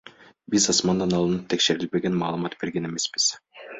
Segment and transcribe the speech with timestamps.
[0.53, 3.29] Биз асмандан алынып, текшерилбеген маалымат берген эмеспиз.